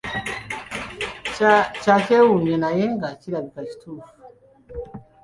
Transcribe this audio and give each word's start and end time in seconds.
Kya 1.81 1.95
kyewunyo 2.03 2.55
naye 2.63 2.83
nga 2.95 3.07
kirabika 3.19 3.61
kituufu. 3.69 4.13